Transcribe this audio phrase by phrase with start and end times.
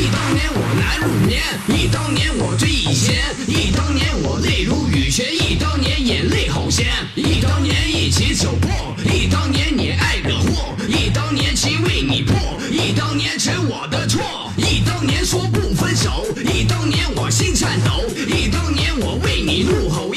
[0.00, 12.34] 忆当年我难入眠，忆当年我醉意闲，忆当年我泪如雨泉，忆当年眼泪好咸，忆当年一起走过，忆当年你爱惹祸，忆当年情为你破，
[12.70, 14.22] 忆当年全我的错，
[14.56, 20.14] 忆当年说不分手，忆当年我心颤抖，忆当年我为你怒吼，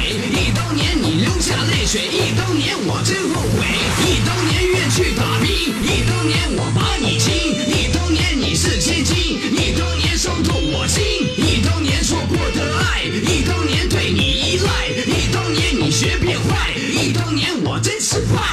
[0.00, 3.64] 忆当年你流下泪水，忆当年我真后悔，
[4.04, 7.32] 忆当年愿去打拼，忆当年我把你亲，
[7.68, 11.02] 忆当年你是千金，忆当年伤透我心，
[11.36, 18.43] 忆当年说过的爱，忆当年对你依赖，忆当年你学变坏，忆当年我真失败，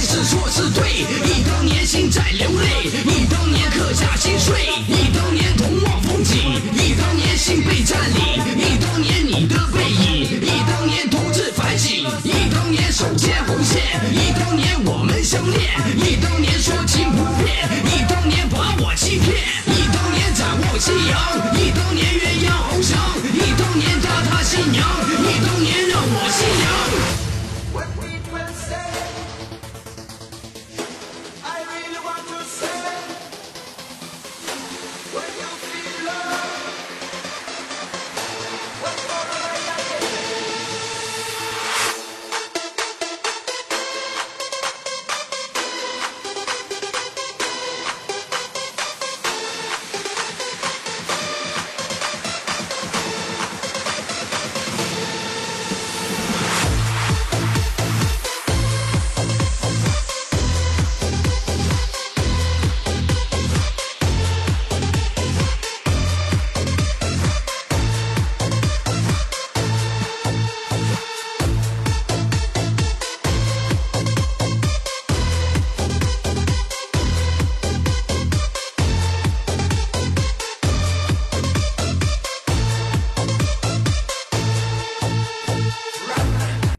[0.00, 8.22] 是错是对，忆当年心在流泪，忆当年刻下心碎，忆当年同望风景，忆当年心被占领，
[8.56, 19.34] 忆当年你的背影，忆当年独自反省，忆当年手牵红线，忆当年我们相恋，忆当年说情不变，忆当年把我欺骗，
[19.66, 21.18] 忆当年斩握夕阳，
[21.56, 22.98] 忆当年鸳鸯翱翔，
[23.34, 23.71] 忆。